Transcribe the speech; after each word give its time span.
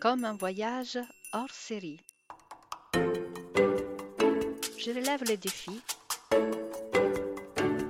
comme 0.00 0.24
un 0.24 0.34
voyage 0.34 0.98
hors 1.32 1.50
série. 1.50 2.00
Je 2.94 4.90
relève 4.90 5.22
le 5.28 5.36
défi 5.36 5.82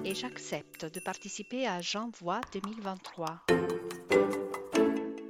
et 0.04 0.14
j'accepte 0.14 0.84
de 0.86 1.00
participer 1.00 1.66
à 1.66 1.80
J'envoie 1.80 2.40
2023, 2.52 3.42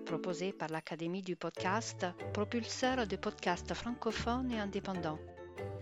proposé 0.04 0.52
par 0.52 0.68
l'Académie 0.68 1.22
du 1.22 1.34
podcast, 1.36 2.06
propulseur 2.32 3.06
de 3.06 3.16
podcasts 3.16 3.74
francophones 3.74 4.52
et 4.52 4.58
indépendants. 4.58 5.18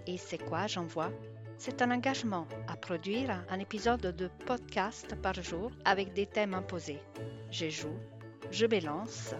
Et 0.06 0.16
c'est 0.16 0.38
quoi 0.38 0.66
J'envoie 0.66 1.10
C'est 1.58 1.82
un 1.82 1.90
engagement 1.90 2.46
à 2.68 2.76
produire 2.76 3.44
un 3.48 3.58
épisode 3.58 4.14
de 4.16 4.28
podcast 4.46 5.14
par 5.22 5.34
jour 5.34 5.70
avec 5.84 6.12
des 6.14 6.26
thèmes 6.26 6.54
imposés. 6.54 7.02
Je 7.50 7.68
joue, 7.68 7.98
je 8.50 8.66
balance 8.66 9.34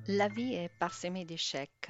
La 0.08 0.28
vie 0.28 0.56
est 0.56 0.78
parsemée 0.78 1.24
d'échecs. 1.24 1.90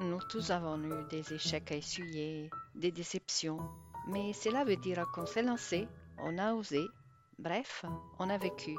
Nous 0.00 0.20
tous 0.28 0.50
avons 0.50 0.82
eu 0.82 1.08
des 1.08 1.32
échecs 1.32 1.72
à 1.72 1.76
essuyer, 1.76 2.50
des 2.74 2.92
déceptions, 2.92 3.70
mais 4.06 4.34
cela 4.34 4.64
veut 4.64 4.76
dire 4.76 5.06
qu'on 5.14 5.24
s'est 5.24 5.42
lancé, 5.42 5.88
on 6.18 6.36
a 6.36 6.52
osé 6.52 6.84
Bref, 7.38 7.84
on 8.18 8.30
a 8.30 8.36
vécu. 8.36 8.76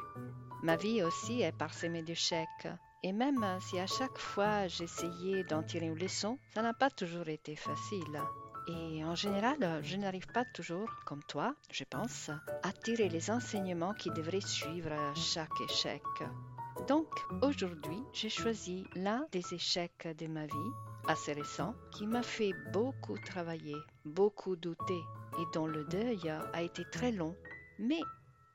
Ma 0.63 0.75
vie 0.75 1.01
aussi 1.01 1.41
est 1.41 1.57
parsemée 1.57 2.03
d'échecs. 2.03 2.67
Et 3.03 3.13
même 3.13 3.45
si 3.61 3.79
à 3.79 3.87
chaque 3.87 4.17
fois 4.17 4.67
j'essayais 4.67 5.45
d'en 5.45 5.63
tirer 5.63 5.85
une 5.85 5.97
leçon, 5.97 6.37
ça 6.53 6.61
n'a 6.61 6.73
pas 6.73 6.89
toujours 6.89 7.29
été 7.29 7.55
facile. 7.55 8.21
Et 8.67 9.05
en 9.05 9.15
général, 9.15 9.79
je 9.81 9.95
n'arrive 9.95 10.27
pas 10.27 10.43
toujours, 10.53 10.89
comme 11.05 11.23
toi, 11.23 11.55
je 11.71 11.85
pense, 11.85 12.29
à 12.61 12.71
tirer 12.73 13.07
les 13.07 13.31
enseignements 13.31 13.93
qui 13.93 14.11
devraient 14.11 14.41
suivre 14.41 14.91
chaque 15.15 15.61
échec. 15.61 16.03
Donc, 16.87 17.07
aujourd'hui, 17.41 18.03
j'ai 18.11 18.29
choisi 18.29 18.85
l'un 18.95 19.25
des 19.31 19.53
échecs 19.53 20.07
de 20.17 20.27
ma 20.27 20.45
vie, 20.45 20.71
assez 21.07 21.31
récent, 21.31 21.73
qui 21.91 22.05
m'a 22.05 22.23
fait 22.23 22.53
beaucoup 22.73 23.17
travailler, 23.17 23.77
beaucoup 24.03 24.57
douter, 24.57 25.01
et 25.39 25.43
dont 25.53 25.65
le 25.65 25.85
deuil 25.85 26.29
a 26.29 26.61
été 26.61 26.83
très 26.91 27.11
long, 27.11 27.35
mais 27.79 28.01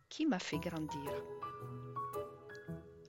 qui 0.08 0.26
m'a 0.26 0.38
fait 0.38 0.58
grandir? 0.58 1.12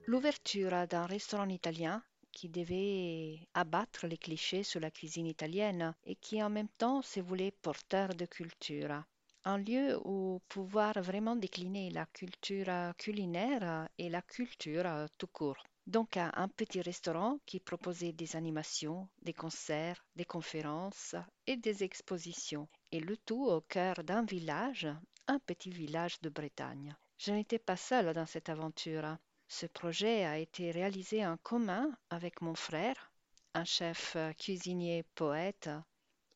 L'ouverture 0.08 0.88
d'un 0.88 1.06
restaurant 1.06 1.50
italien 1.50 2.04
qui 2.32 2.50
devait 2.50 3.48
abattre 3.54 4.08
les 4.08 4.18
clichés 4.18 4.64
sur 4.64 4.80
la 4.80 4.92
cuisine 4.92 5.26
italienne 5.26 5.96
et 6.06 6.16
qui 6.16 6.44
en 6.44 6.50
même 6.50 6.70
temps 6.78 7.02
se 7.02 7.20
voulait 7.20 7.52
porteur 7.52 8.10
de 8.10 8.26
culture. 8.26 9.04
Un 9.46 9.58
lieu 9.58 9.98
où 10.04 10.42
pouvoir 10.50 10.94
vraiment 11.02 11.36
décliner 11.36 11.90
la 11.92 12.06
culture 12.08 12.94
culinaire 12.98 13.88
et 13.98 14.10
la 14.10 14.22
culture 14.22 15.08
tout 15.18 15.28
court. 15.28 15.64
Donc 15.88 16.18
un 16.18 16.48
petit 16.48 16.82
restaurant 16.82 17.38
qui 17.46 17.60
proposait 17.60 18.12
des 18.12 18.36
animations, 18.36 19.08
des 19.22 19.34
concerts, 19.34 20.04
des 20.16 20.26
conférences 20.26 21.16
et 21.46 21.58
des 21.58 21.84
expositions. 21.84 22.68
Et 22.92 23.00
le 23.00 23.18
tout 23.18 23.46
au 23.46 23.62
cœur 23.62 24.04
d'un 24.04 24.24
village 24.24 24.88
un 25.28 25.40
petit 25.40 25.70
village 25.70 26.20
de 26.22 26.30
Bretagne. 26.30 26.96
Je 27.18 27.32
n'étais 27.32 27.60
pas 27.60 27.78
seule 27.78 28.14
dans 28.14 28.26
cette 28.26 28.50
aventure. 28.50 29.18
Ce 29.48 29.66
projet 29.66 30.26
a 30.26 30.38
été 30.38 30.72
réalisé 30.72 31.26
en 31.26 31.38
commun 31.38 31.90
avec 32.10 32.42
mon 32.42 32.56
frère, 32.56 33.12
un 33.54 33.66
chef 33.66 34.18
cuisinier 34.38 35.04
poète, 35.16 35.70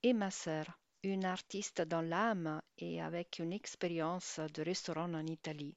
et 0.03 0.13
ma 0.13 0.31
sœur, 0.31 0.65
une 1.03 1.25
artiste 1.25 1.81
dans 1.81 2.01
l'âme 2.01 2.61
et 2.77 3.01
avec 3.01 3.39
une 3.39 3.53
expérience 3.53 4.39
de 4.53 4.61
restaurant 4.61 5.13
en 5.13 5.25
Italie. 5.25 5.75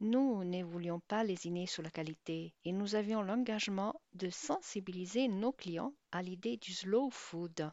Nous 0.00 0.44
ne 0.44 0.62
voulions 0.64 1.00
pas 1.00 1.24
lésiner 1.24 1.66
sur 1.66 1.82
la 1.82 1.90
qualité 1.90 2.54
et 2.64 2.72
nous 2.72 2.94
avions 2.94 3.22
l'engagement 3.22 4.00
de 4.14 4.30
sensibiliser 4.30 5.28
nos 5.28 5.52
clients 5.52 5.94
à 6.10 6.22
l'idée 6.22 6.56
du 6.56 6.72
slow 6.72 7.10
food, 7.10 7.70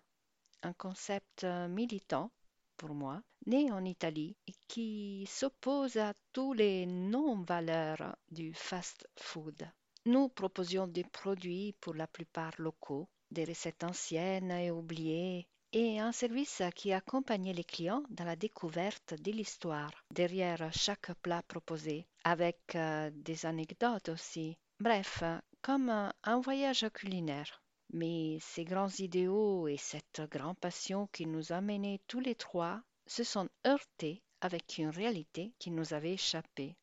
un 0.63 0.73
concept 0.73 1.45
militant 1.69 2.31
pour 2.77 2.93
moi, 2.93 3.21
né 3.45 3.71
en 3.71 3.83
Italie 3.83 4.35
et 4.47 4.53
qui 4.67 5.25
s'oppose 5.27 5.97
à 5.97 6.13
tous 6.31 6.53
les 6.53 6.85
non-valeurs 6.85 8.15
du 8.29 8.53
fast-food. 8.53 9.67
Nous 10.05 10.29
proposions 10.29 10.87
des 10.87 11.03
produits 11.03 11.75
pour 11.81 11.95
la 11.95 12.07
plupart 12.07 12.53
locaux, 12.59 13.09
des 13.31 13.43
recettes 13.43 13.83
anciennes 13.83 14.51
et 14.51 14.71
oubliées, 14.71 15.47
et 15.73 15.99
un 15.99 16.13
service 16.13 16.61
qui 16.75 16.93
accompagnait 16.93 17.53
les 17.53 17.63
clients 17.63 18.03
dans 18.09 18.23
la 18.23 18.37
découverte 18.37 19.15
de 19.21 19.31
l'histoire 19.31 19.91
derrière 20.13 20.71
chaque 20.71 21.13
plat 21.21 21.43
proposé, 21.43 22.07
avec 22.23 22.59
euh, 22.75 23.11
des 23.13 23.45
anecdotes 23.45 24.09
aussi. 24.09 24.57
Bref, 24.79 25.23
comme 25.61 25.89
un 25.89 26.39
voyage 26.39 26.85
culinaire. 26.93 27.61
Mais 27.91 28.37
ces 28.41 28.65
grands 28.65 28.89
idéaux 28.99 29.67
et 29.67 29.77
cette 29.77 30.21
grande 30.29 30.59
passion 30.59 31.07
qui 31.07 31.25
nous 31.25 31.53
a 31.53 31.61
tous 32.07 32.19
les 32.19 32.35
trois 32.35 32.81
se 33.05 33.23
sont 33.23 33.49
heurtés 33.65 34.21
avec 34.41 34.77
une 34.77 34.89
réalité 34.89 35.53
qui 35.57 35.71
nous 35.71 35.93
avait 35.93 36.13
échappé. 36.13 36.75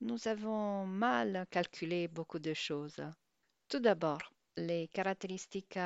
Nous 0.00 0.28
avons 0.28 0.86
mal 0.86 1.46
calculé 1.50 2.08
beaucoup 2.08 2.38
de 2.38 2.54
choses. 2.54 3.02
Tout 3.68 3.80
d'abord, 3.80 4.32
les 4.56 4.88
caractéristiques 4.88 5.78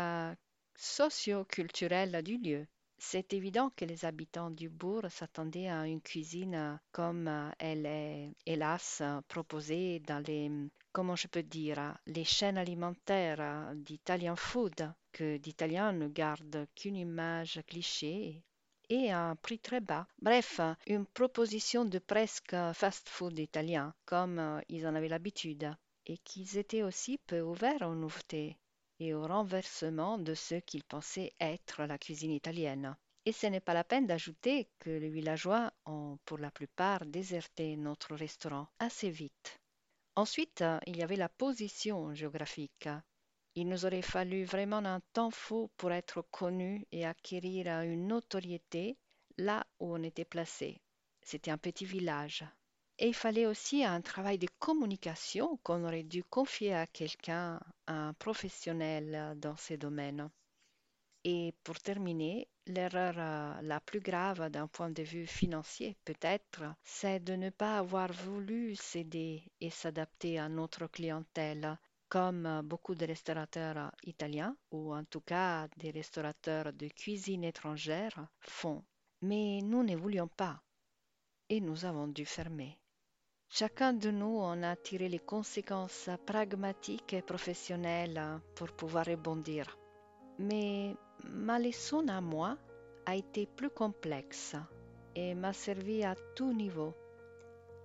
socio-culturelles 0.76 2.22
du 2.22 2.38
lieu. 2.38 2.66
C'est 3.04 3.32
évident 3.32 3.68
que 3.70 3.84
les 3.84 4.04
habitants 4.04 4.50
du 4.50 4.68
bourg 4.68 5.02
s'attendaient 5.10 5.68
à 5.68 5.86
une 5.86 6.00
cuisine 6.00 6.80
comme 6.92 7.28
elle 7.58 7.84
est 7.84 8.30
hélas 8.46 9.02
proposée 9.26 9.98
dans 9.98 10.24
les 10.24 10.48
comment 10.92 11.16
je 11.16 11.26
peux 11.26 11.42
dire, 11.42 11.98
les 12.06 12.24
chaînes 12.24 12.56
alimentaires 12.56 13.72
d'Italian 13.74 14.36
Food, 14.36 14.94
que 15.10 15.36
d'Italien 15.36 15.92
ne 15.92 16.06
gardent 16.06 16.66
qu'une 16.76 16.96
image 16.96 17.60
cliché 17.66 18.44
et 18.88 19.10
à 19.10 19.30
un 19.30 19.36
prix 19.36 19.58
très 19.58 19.80
bas. 19.80 20.06
Bref, 20.20 20.60
une 20.86 21.04
proposition 21.04 21.84
de 21.84 21.98
presque 21.98 22.54
fast-food 22.72 23.36
italien, 23.38 23.92
comme 24.04 24.38
euh, 24.38 24.60
ils 24.68 24.86
en 24.86 24.94
avaient 24.94 25.08
l'habitude, 25.08 25.74
et 26.06 26.18
qu'ils 26.18 26.56
étaient 26.56 26.84
aussi 26.84 27.18
peu 27.26 27.40
ouverts 27.40 27.82
aux 27.82 27.96
nouveautés 27.96 28.58
et 29.02 29.14
au 29.14 29.26
renversement 29.26 30.16
de 30.16 30.34
ce 30.34 30.54
qu'ils 30.54 30.84
pensaient 30.84 31.32
être 31.40 31.82
la 31.82 31.98
cuisine 31.98 32.30
italienne. 32.30 32.96
Et 33.24 33.32
ce 33.32 33.48
n'est 33.48 33.60
pas 33.60 33.74
la 33.74 33.82
peine 33.82 34.06
d'ajouter 34.06 34.68
que 34.78 34.90
les 34.90 35.10
villageois 35.10 35.72
ont 35.86 36.18
pour 36.24 36.38
la 36.38 36.52
plupart 36.52 37.04
déserté 37.04 37.76
notre 37.76 38.14
restaurant 38.14 38.68
assez 38.78 39.10
vite. 39.10 39.60
Ensuite, 40.14 40.62
il 40.86 40.96
y 40.96 41.02
avait 41.02 41.16
la 41.16 41.28
position 41.28 42.14
géographique. 42.14 42.88
Il 43.56 43.68
nous 43.68 43.84
aurait 43.86 44.02
fallu 44.02 44.44
vraiment 44.44 44.84
un 44.84 45.00
temps 45.12 45.30
fou 45.30 45.68
pour 45.76 45.90
être 45.90 46.22
connus 46.30 46.86
et 46.92 47.04
acquérir 47.04 47.66
une 47.80 48.06
notoriété 48.06 48.96
là 49.36 49.66
où 49.80 49.94
on 49.94 50.02
était 50.02 50.24
placé. 50.24 50.80
C'était 51.22 51.50
un 51.50 51.58
petit 51.58 51.84
village. 51.84 52.44
Et 53.02 53.08
il 53.08 53.14
fallait 53.14 53.46
aussi 53.46 53.84
un 53.84 54.00
travail 54.00 54.38
de 54.38 54.46
communication 54.60 55.58
qu'on 55.64 55.82
aurait 55.82 56.04
dû 56.04 56.22
confier 56.22 56.72
à 56.72 56.86
quelqu'un, 56.86 57.58
un 57.88 58.12
professionnel 58.12 59.36
dans 59.40 59.56
ces 59.56 59.76
domaines. 59.76 60.30
Et 61.24 61.52
pour 61.64 61.80
terminer, 61.80 62.46
l'erreur 62.68 63.14
euh, 63.18 63.60
la 63.62 63.80
plus 63.80 63.98
grave 63.98 64.48
d'un 64.50 64.68
point 64.68 64.90
de 64.90 65.02
vue 65.02 65.26
financier, 65.26 65.96
peut-être, 66.04 66.62
c'est 66.84 67.18
de 67.18 67.34
ne 67.34 67.50
pas 67.50 67.76
avoir 67.78 68.12
voulu 68.12 68.76
céder 68.76 69.50
et 69.60 69.70
s'adapter 69.70 70.38
à 70.38 70.48
notre 70.48 70.86
clientèle, 70.86 71.76
comme 72.08 72.62
beaucoup 72.62 72.94
de 72.94 73.06
restaurateurs 73.06 73.90
italiens, 74.04 74.56
ou 74.70 74.94
en 74.94 75.04
tout 75.06 75.22
cas 75.22 75.66
des 75.76 75.90
restaurateurs 75.90 76.72
de 76.72 76.86
cuisine 76.86 77.42
étrangère, 77.42 78.28
font. 78.38 78.84
Mais 79.22 79.58
nous 79.60 79.82
ne 79.82 79.96
voulions 79.96 80.28
pas, 80.28 80.62
et 81.48 81.60
nous 81.60 81.84
avons 81.84 82.06
dû 82.06 82.24
fermer. 82.24 82.78
Chacun 83.54 83.92
de 83.92 84.10
nous 84.10 84.38
en 84.38 84.62
a 84.62 84.76
tiré 84.76 85.10
les 85.10 85.18
conséquences 85.18 86.08
pragmatiques 86.24 87.12
et 87.12 87.20
professionnelles 87.20 88.40
pour 88.54 88.68
pouvoir 88.68 89.04
rebondir. 89.04 89.76
Mais 90.38 90.96
ma 91.24 91.58
leçon 91.58 92.08
à 92.08 92.22
moi 92.22 92.56
a 93.04 93.14
été 93.14 93.44
plus 93.44 93.68
complexe 93.68 94.56
et 95.14 95.34
m'a 95.34 95.52
servi 95.52 96.02
à 96.02 96.14
tout 96.34 96.54
niveau, 96.54 96.94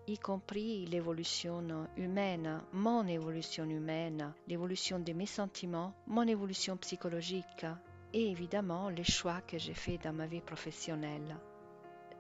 y 0.07 0.17
compris 0.17 0.85
l'évolution 0.85 1.61
humaine, 1.97 2.61
mon 2.71 3.05
évolution 3.05 3.65
humaine, 3.65 4.33
l'évolution 4.47 4.99
de 4.99 5.11
mes 5.11 5.25
sentiments, 5.25 5.93
mon 6.07 6.25
évolution 6.25 6.77
psychologique 6.77 7.65
et 8.13 8.31
évidemment 8.31 8.87
les 8.87 9.03
choix 9.03 9.41
que 9.41 9.57
j'ai 9.57 9.73
faits 9.73 10.05
dans 10.05 10.13
ma 10.13 10.27
vie 10.27 10.39
professionnelle. 10.39 11.35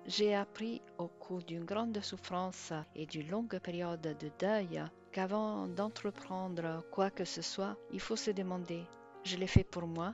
J'ai 0.07 0.33
appris 0.33 0.81
au 0.97 1.09
cours 1.09 1.43
d'une 1.43 1.65
grande 1.65 1.99
souffrance 1.99 2.71
et 2.95 3.05
d'une 3.05 3.29
longue 3.29 3.59
période 3.59 3.99
de 3.99 4.31
deuil 4.39 4.81
qu'avant 5.11 5.67
d'entreprendre 5.67 6.85
quoi 6.91 7.09
que 7.09 7.25
ce 7.25 7.41
soit, 7.41 7.75
il 7.91 7.99
faut 7.99 8.15
se 8.15 8.31
demander, 8.31 8.85
je 9.25 9.35
l'ai 9.35 9.47
fait 9.47 9.65
pour 9.65 9.85
moi? 9.85 10.13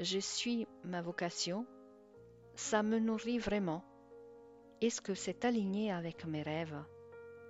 Je 0.00 0.18
suis 0.18 0.66
ma 0.84 1.02
vocation? 1.02 1.66
Ça 2.54 2.82
me 2.82 2.98
nourrit 2.98 3.38
vraiment? 3.38 3.84
Est-ce 4.80 5.02
que 5.02 5.14
c'est 5.14 5.44
aligné 5.44 5.92
avec 5.92 6.24
mes 6.24 6.40
rêves? 6.40 6.82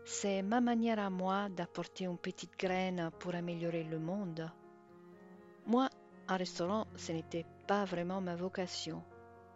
C'est 0.05 0.43
ma 0.43 0.61
manière 0.61 0.99
à 0.99 1.09
moi 1.09 1.49
d'apporter 1.51 2.07
une 2.07 2.19
petite 2.19 2.59
graine 2.59 3.13
pour 3.21 3.37
améliorer 3.37 3.85
le 3.85 4.01
monde? 4.01 4.51
Moi, 5.67 5.89
un 6.27 6.37
restaurant, 6.37 6.89
ce 6.97 7.13
n'était 7.13 7.47
pas 7.69 7.85
vraiment 7.85 8.21
ma 8.21 8.35
vocation 8.35 9.05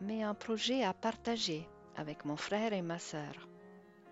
mais 0.00 0.22
un 0.22 0.34
projet 0.34 0.82
à 0.84 0.92
partager 0.92 1.68
avec 1.96 2.24
mon 2.24 2.36
frère 2.36 2.72
et 2.72 2.82
ma 2.82 2.98
sœur. 2.98 3.48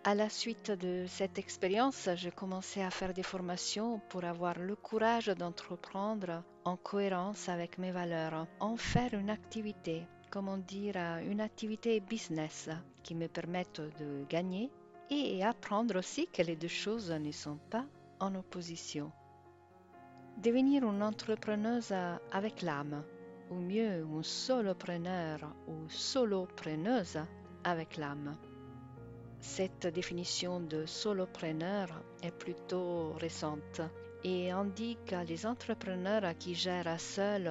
À 0.05 0.14
la 0.14 0.29
suite 0.29 0.70
de 0.70 1.06
cette 1.08 1.38
expérience, 1.38 2.08
j'ai 2.14 2.31
commencé 2.31 2.81
à 2.82 2.90
faire 2.90 3.12
des 3.12 3.23
formations 3.23 4.00
pour 4.08 4.25
avoir 4.25 4.58
le 4.58 4.76
courage 4.76 5.26
d'entreprendre 5.26 6.43
en 6.64 6.76
cohérence 6.76 7.49
avec 7.49 7.79
mes 7.79 7.90
valeurs, 7.90 8.46
en 8.61 8.76
faire 8.76 9.12
une 9.14 9.31
activité, 9.31 10.06
comment 10.31 10.58
dire, 10.58 10.96
une 11.26 11.40
activité 11.40 12.00
business 12.00 12.69
qui 13.02 13.14
me 13.14 13.26
permette 13.26 13.81
de 13.99 14.25
gagner 14.29 14.70
et 15.11 15.43
apprendre 15.44 15.99
aussi 15.99 16.26
que 16.26 16.43
les 16.43 16.56
deux 16.56 16.69
choses 16.69 17.11
ne 17.11 17.32
sont 17.32 17.58
pas 17.70 17.87
en 18.20 18.34
opposition. 18.34 19.11
Devenir 20.37 20.84
une 20.84 21.02
entrepreneuse 21.02 21.93
avec 22.31 22.62
l'âme, 22.62 23.02
ou 23.50 23.56
mieux 23.56 24.04
un 24.04 24.22
solopreneur 24.22 25.38
ou 25.66 25.88
solopreneuse 25.88 27.18
avec 27.64 27.96
l'âme. 27.96 28.36
Cette 29.40 29.86
définition 29.86 30.60
de 30.60 30.84
solopreneur 30.86 31.88
est 32.22 32.36
plutôt 32.36 33.12
récente 33.14 33.80
et 34.24 34.50
indique 34.50 35.14
les 35.26 35.46
entrepreneurs 35.46 36.36
qui 36.38 36.54
gèrent 36.54 37.00
seuls 37.00 37.50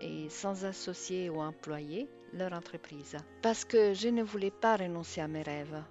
et 0.00 0.28
sans 0.28 0.64
associés 0.64 1.30
ou 1.30 1.40
employés 1.40 2.08
leur 2.32 2.52
entreprise. 2.52 3.16
Parce 3.42 3.64
que 3.64 3.94
je 3.94 4.08
ne 4.08 4.22
voulais 4.22 4.50
pas 4.50 4.76
renoncer 4.76 5.20
à 5.20 5.28
mes 5.28 5.42
rêves. 5.42 5.82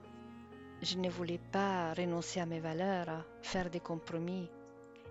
Je 0.82 0.98
ne 0.98 1.10
voulais 1.10 1.40
pas 1.52 1.94
renoncer 1.94 2.40
à 2.40 2.46
mes 2.46 2.60
valeurs, 2.60 3.26
faire 3.42 3.70
des 3.70 3.80
compromis 3.80 4.50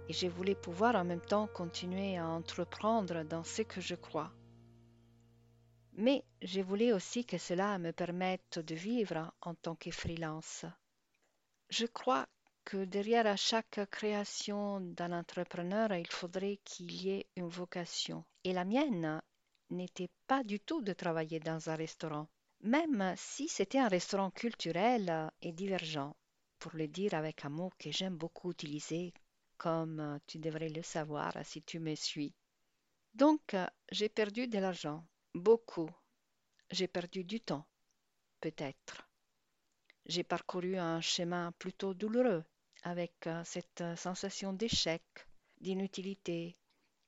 et 0.08 0.12
je 0.12 0.26
voulais 0.26 0.54
pouvoir 0.54 0.94
en 0.94 1.04
même 1.04 1.20
temps 1.20 1.48
continuer 1.48 2.16
à 2.16 2.26
entreprendre 2.28 3.24
dans 3.24 3.44
ce 3.44 3.62
que 3.62 3.80
je 3.80 3.94
crois. 3.94 4.32
Mais 5.94 6.24
je 6.42 6.60
voulais 6.60 6.92
aussi 6.92 7.24
que 7.24 7.38
cela 7.38 7.78
me 7.78 7.90
permette 7.90 8.58
de 8.58 8.74
vivre 8.74 9.32
en 9.40 9.54
tant 9.54 9.74
que 9.74 9.90
freelance. 9.90 10.66
Je 11.70 11.86
crois 11.86 12.26
que 12.64 12.84
derrière 12.84 13.36
chaque 13.38 13.80
création 13.90 14.80
d'un 14.80 15.12
entrepreneur, 15.12 15.92
il 15.94 16.06
faudrait 16.08 16.58
qu'il 16.64 16.92
y 16.92 17.10
ait 17.10 17.26
une 17.36 17.48
vocation. 17.48 18.24
Et 18.44 18.52
la 18.52 18.64
mienne 18.64 19.22
n'était 19.70 20.10
pas 20.26 20.44
du 20.44 20.60
tout 20.60 20.82
de 20.82 20.92
travailler 20.92 21.40
dans 21.40 21.70
un 21.70 21.76
restaurant, 21.76 22.28
même 22.60 23.14
si 23.16 23.48
c'était 23.48 23.78
un 23.78 23.88
restaurant 23.88 24.30
culturel 24.30 25.30
et 25.40 25.52
divergent, 25.52 26.14
pour 26.58 26.72
le 26.74 26.88
dire 26.88 27.14
avec 27.14 27.44
un 27.44 27.50
mot 27.50 27.70
que 27.78 27.90
j'aime 27.90 28.16
beaucoup 28.16 28.50
utiliser 28.50 29.14
comme 29.56 30.00
euh, 30.00 30.18
tu 30.26 30.38
devrais 30.38 30.68
le 30.68 30.82
savoir 30.82 31.32
si 31.44 31.62
tu 31.62 31.78
me 31.78 31.94
suis. 31.94 32.34
Donc, 33.14 33.54
euh, 33.54 33.66
j'ai 33.90 34.08
perdu 34.08 34.46
de 34.46 34.58
l'argent, 34.58 35.06
beaucoup. 35.34 35.90
J'ai 36.70 36.88
perdu 36.88 37.24
du 37.24 37.40
temps, 37.40 37.66
peut-être. 38.40 39.08
J'ai 40.04 40.24
parcouru 40.24 40.76
un 40.76 41.00
chemin 41.00 41.52
plutôt 41.52 41.94
douloureux, 41.94 42.44
avec 42.82 43.26
euh, 43.26 43.42
cette 43.44 43.82
sensation 43.96 44.52
d'échec, 44.52 45.02
d'inutilité, 45.60 46.56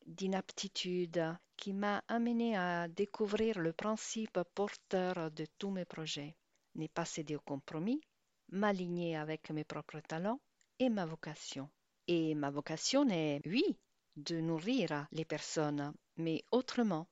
d'inaptitude 0.06 1.36
qui 1.56 1.72
m'a 1.72 2.02
amené 2.08 2.56
à 2.56 2.88
découvrir 2.88 3.58
le 3.58 3.72
principe 3.72 4.40
porteur 4.54 5.30
de 5.30 5.46
tous 5.58 5.70
mes 5.70 5.84
projets. 5.84 6.36
Ne 6.76 6.86
pas 6.86 7.04
céder 7.04 7.36
au 7.36 7.40
compromis, 7.40 8.00
m'aligner 8.48 9.16
avec 9.16 9.50
mes 9.50 9.64
propres 9.64 10.00
talents 10.00 10.40
et 10.78 10.88
ma 10.88 11.04
vocation. 11.04 11.68
Et 12.08 12.34
ma 12.34 12.50
vocation 12.50 13.08
est, 13.08 13.40
oui, 13.46 13.78
de 14.16 14.40
nourrir 14.40 15.06
les 15.12 15.24
personnes, 15.24 15.94
mais 16.16 16.42
autrement, 16.50 17.06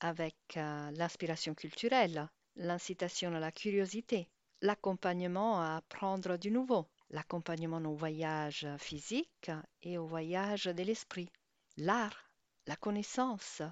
avec 0.00 0.36
euh, 0.56 0.90
l'inspiration 0.90 1.54
culturelle, 1.54 2.28
l'incitation 2.56 3.34
à 3.34 3.40
la 3.40 3.52
curiosité, 3.52 4.28
l'accompagnement 4.60 5.60
à 5.62 5.76
apprendre 5.76 6.36
du 6.36 6.50
nouveau, 6.50 6.86
l'accompagnement 7.10 7.82
au 7.90 7.94
voyage 7.94 8.66
physique 8.78 9.50
et 9.82 9.98
au 9.98 10.06
voyage 10.06 10.64
de 10.64 10.82
l'esprit, 10.82 11.30
l'art, 11.76 12.30
la 12.66 12.76
connaissance, 12.76 13.62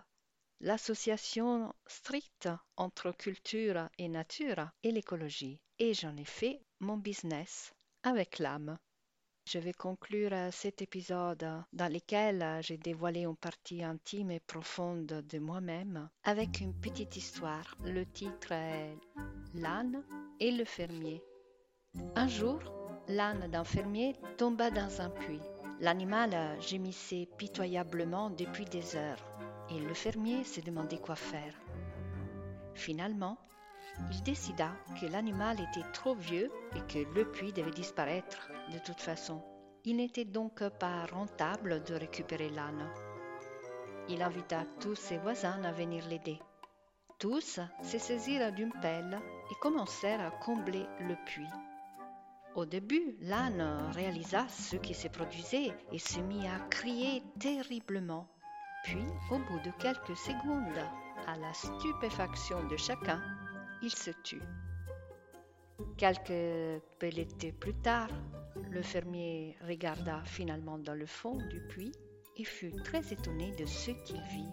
l'association 0.61 1.75
stricte 1.87 2.49
entre 2.77 3.13
culture 3.13 3.89
et 3.99 4.09
nature 4.09 4.71
et 4.83 4.93
l'écologie. 4.93 5.61
Et 5.79 5.93
j'en 5.93 6.17
ai 6.17 6.25
fait 6.25 6.61
mon 6.81 6.97
business 6.97 7.75
avec 8.03 8.39
l'âme. 8.39 8.79
Je 9.50 9.59
vais 9.59 9.73
conclure 9.73 10.37
cet 10.53 10.83
épisode 10.83 11.49
dans 11.73 11.91
lequel 11.91 12.59
j'ai 12.61 12.77
dévoilé 12.77 13.21
une 13.23 13.35
partie 13.35 13.83
intime 13.83 14.31
et 14.31 14.41
profonde 14.41 15.06
de 15.06 15.39
moi-même 15.39 16.11
avec 16.25 16.61
une 16.61 16.75
petite 16.75 17.17
histoire. 17.17 17.75
Le 17.83 18.05
titre 18.05 18.53
est 18.53 18.95
L'âne 19.55 20.05
et 20.39 20.50
le 20.50 20.67
fermier. 20.67 21.23
Un 22.15 22.29
jour, 22.29 22.59
l'âne 23.09 23.50
d'un 23.50 23.65
fermier 23.65 24.17
tomba 24.37 24.71
dans 24.71 25.00
un 25.00 25.09
puits. 25.09 25.41
L'animal 25.81 26.61
gémissait 26.61 27.27
pitoyablement 27.39 28.29
depuis 28.29 28.67
des 28.67 28.97
heures 28.97 29.25
et 29.71 29.81
le 29.81 29.94
fermier 29.94 30.44
se 30.44 30.61
demandait 30.61 31.01
quoi 31.01 31.17
faire. 31.17 31.55
Finalement, 32.75 33.39
il 34.11 34.23
décida 34.23 34.71
que 35.00 35.06
l'animal 35.06 35.59
était 35.61 35.89
trop 35.93 36.15
vieux 36.15 36.50
et 36.75 36.81
que 36.93 37.09
le 37.15 37.31
puits 37.31 37.53
devait 37.53 37.71
disparaître 37.71 38.50
de 38.73 38.79
toute 38.79 39.00
façon. 39.00 39.43
Il 39.85 39.97
n'était 39.97 40.25
donc 40.25 40.62
pas 40.79 41.06
rentable 41.06 41.83
de 41.85 41.95
récupérer 41.95 42.50
l'âne. 42.50 42.89
Il 44.09 44.23
invita 44.23 44.65
tous 44.81 44.95
ses 44.95 45.19
voisins 45.19 45.62
à 45.65 45.73
venir 45.73 46.06
l'aider. 46.09 46.39
Tous 47.19 47.61
se 47.83 47.99
saisirent 47.99 48.53
d'une 48.53 48.73
pelle 48.81 49.19
et 49.50 49.55
commencèrent 49.61 50.21
à 50.21 50.31
combler 50.31 50.87
le 51.01 51.17
puits. 51.27 51.49
Au 52.55 52.65
début, 52.65 53.17
l'âne 53.21 53.91
réalisa 53.93 54.47
ce 54.49 54.77
qui 54.77 54.94
se 54.94 55.08
produisait 55.08 55.72
et 55.93 55.99
se 55.99 56.20
mit 56.20 56.46
à 56.49 56.58
crier 56.70 57.22
terriblement. 57.39 58.27
Puis, 58.84 59.05
au 59.31 59.39
bout 59.39 59.61
de 59.65 59.70
quelques 59.79 60.17
secondes, 60.17 60.87
à 61.27 61.37
la 61.37 61.53
stupéfaction 61.53 62.67
de 62.69 62.77
chacun, 62.77 63.20
il 63.82 63.91
se 63.91 64.11
tut. 64.23 64.43
Quelques 65.97 66.82
pelletées 66.99 67.53
plus 67.53 67.75
tard, 67.75 68.11
le 68.70 68.82
fermier 68.82 69.56
regarda 69.67 70.23
finalement 70.25 70.79
dans 70.79 70.94
le 70.94 71.06
fond 71.06 71.37
du 71.37 71.61
puits 71.69 71.93
et 72.37 72.44
fut 72.44 72.73
très 72.82 73.13
étonné 73.13 73.53
de 73.53 73.67
ce 73.67 73.91
qu'il 73.91 74.20
vit. 74.23 74.53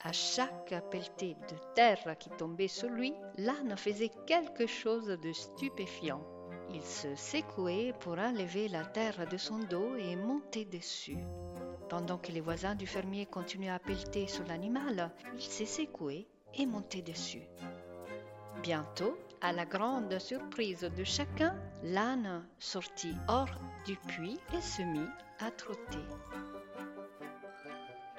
À 0.00 0.12
chaque 0.12 0.74
pelletée 0.90 1.34
de 1.34 1.56
terre 1.74 2.16
qui 2.18 2.30
tombait 2.30 2.68
sur 2.68 2.88
lui, 2.88 3.12
l'âne 3.38 3.76
faisait 3.76 4.12
quelque 4.26 4.66
chose 4.66 5.06
de 5.06 5.32
stupéfiant. 5.32 6.22
Il 6.72 6.82
se 6.82 7.14
secouait 7.14 7.92
pour 8.00 8.18
enlever 8.18 8.68
la 8.68 8.84
terre 8.84 9.26
de 9.28 9.36
son 9.36 9.58
dos 9.58 9.96
et 9.96 10.16
monter 10.16 10.64
dessus. 10.64 11.18
Pendant 11.88 12.18
que 12.18 12.32
les 12.32 12.40
voisins 12.40 12.74
du 12.74 12.86
fermier 12.86 13.26
continuaient 13.26 13.70
à 13.70 13.78
pelleter 13.78 14.26
sur 14.26 14.44
l'animal, 14.46 15.12
il 15.34 15.42
se 15.42 15.64
secouait 15.64 16.26
et 16.54 16.66
montait 16.66 17.02
dessus. 17.02 17.42
Bientôt, 18.62 19.18
à 19.40 19.52
la 19.52 19.64
grande 19.64 20.18
surprise 20.18 20.80
de 20.80 21.04
chacun, 21.04 21.54
l'âne 21.82 22.44
sortit 22.58 23.14
hors 23.28 23.50
du 23.84 23.96
puits 23.96 24.40
et 24.52 24.60
se 24.60 24.82
mit 24.82 25.08
à 25.40 25.50
trotter. 25.50 26.04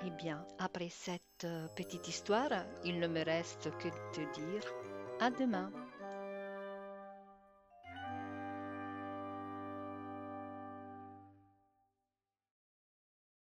Eh 0.06 0.10
bien, 0.12 0.46
après 0.60 0.90
cette 0.90 1.48
petite 1.76 2.08
histoire, 2.08 2.66
il 2.86 3.00
ne 3.00 3.08
me 3.08 3.24
reste 3.26 3.72
que 3.78 3.88
de 3.88 4.12
te 4.14 4.40
dire 4.40 4.64
à 5.20 5.30
demain. 5.30 5.72